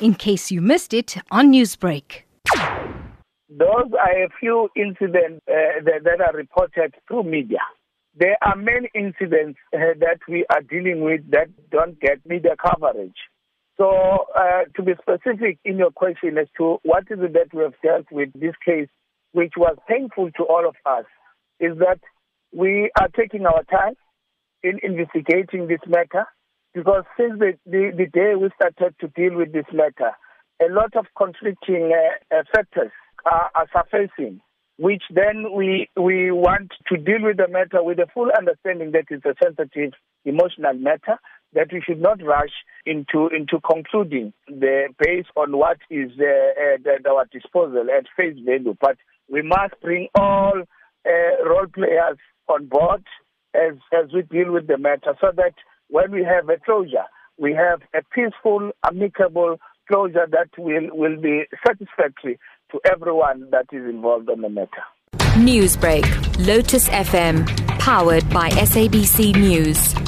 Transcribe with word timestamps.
in 0.00 0.14
case 0.14 0.50
you 0.50 0.60
missed 0.60 0.92
it 0.92 1.16
on 1.30 1.52
Newsbreak. 1.52 2.22
Those 3.48 3.90
are 3.98 4.24
a 4.24 4.28
few 4.38 4.68
incidents 4.76 5.40
uh, 5.48 5.80
that, 5.84 6.04
that, 6.04 6.20
are 6.20 6.34
reported 6.34 6.94
through 7.08 7.24
media. 7.24 7.60
There 8.18 8.36
are 8.42 8.56
many 8.56 8.90
incidents 8.94 9.58
uh, 9.74 9.94
that 10.00 10.18
we 10.28 10.44
are 10.50 10.62
dealing 10.62 11.02
with 11.02 11.30
that 11.30 11.48
don't 11.70 11.98
get 12.00 12.24
media 12.26 12.56
coverage. 12.60 13.16
So, 13.76 14.26
uh, 14.34 14.64
to 14.74 14.82
be 14.82 14.94
specific 15.00 15.58
in 15.64 15.76
your 15.76 15.90
question 15.90 16.38
as 16.38 16.48
to 16.56 16.78
what 16.82 17.04
is 17.10 17.18
it 17.20 17.34
that 17.34 17.52
we 17.52 17.62
have 17.62 17.74
dealt 17.82 18.06
with 18.10 18.30
this 18.34 18.54
case, 18.64 18.88
which 19.32 19.52
was 19.56 19.76
painful 19.88 20.30
to 20.32 20.44
all 20.44 20.66
of 20.66 20.76
us, 20.86 21.04
is 21.60 21.76
that 21.78 22.00
we 22.52 22.90
are 22.98 23.08
taking 23.08 23.44
our 23.46 23.62
time 23.64 23.94
in 24.62 24.80
investigating 24.82 25.68
this 25.68 25.80
matter 25.86 26.26
because 26.76 27.04
since 27.16 27.38
the, 27.38 27.54
the, 27.64 27.90
the 27.96 28.06
day 28.06 28.34
we 28.38 28.50
started 28.54 28.94
to 29.00 29.08
deal 29.08 29.34
with 29.34 29.50
this 29.50 29.64
matter, 29.72 30.12
a 30.60 30.70
lot 30.70 30.94
of 30.94 31.06
conflicting 31.16 31.90
uh, 32.30 32.42
factors 32.54 32.92
are, 33.24 33.50
are 33.54 33.66
surfacing, 33.72 34.42
which 34.78 35.02
then 35.10 35.54
we 35.54 35.88
we 35.96 36.30
want 36.30 36.70
to 36.88 36.98
deal 36.98 37.22
with 37.22 37.38
the 37.38 37.48
matter 37.48 37.82
with 37.82 37.98
a 37.98 38.06
full 38.12 38.28
understanding 38.36 38.92
that 38.92 39.06
it's 39.08 39.24
a 39.24 39.34
sensitive, 39.42 39.94
emotional 40.26 40.74
matter 40.74 41.16
that 41.54 41.68
we 41.72 41.80
should 41.80 42.00
not 42.00 42.22
rush 42.22 42.52
into 42.84 43.28
into 43.28 43.58
concluding 43.66 44.34
the 44.46 44.88
based 44.98 45.30
on 45.34 45.56
what 45.56 45.78
is 45.88 46.10
uh, 46.20 46.90
at 46.92 47.06
our 47.06 47.24
disposal 47.32 47.86
at 47.88 48.04
face 48.18 48.36
value. 48.44 48.76
But 48.78 48.98
we 49.30 49.40
must 49.40 49.80
bring 49.80 50.08
all 50.14 50.60
uh, 51.08 51.44
role 51.48 51.68
players 51.72 52.18
on 52.48 52.66
board 52.66 53.02
as 53.54 53.76
as 53.94 54.12
we 54.12 54.22
deal 54.22 54.52
with 54.52 54.66
the 54.66 54.76
matter, 54.76 55.16
so 55.22 55.28
that 55.36 55.54
when 55.88 56.10
we 56.10 56.24
have 56.24 56.48
a 56.48 56.58
closure, 56.64 57.04
we 57.38 57.52
have 57.54 57.80
a 57.94 58.02
peaceful, 58.14 58.70
amicable 58.84 59.58
closure 59.88 60.26
that 60.30 60.48
will 60.58 60.88
will 60.92 61.20
be 61.20 61.44
satisfactory 61.66 62.38
to 62.72 62.80
everyone 62.90 63.48
that 63.50 63.66
is 63.72 63.84
involved 63.84 64.28
on 64.28 64.40
the 64.40 64.48
matter. 64.48 64.84
Newsbreak, 65.36 66.04
Lotus 66.46 66.88
FM, 66.88 67.46
powered 67.78 68.28
by 68.30 68.50
SABC 68.50 69.36
News. 69.36 70.05